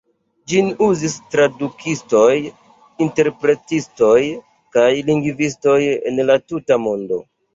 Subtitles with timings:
[0.51, 2.31] Ĝin uzis tradukistoj,
[3.05, 4.17] interpretistoj
[4.77, 5.77] kaj lingvistoj
[6.13, 7.23] en la tuta mondo.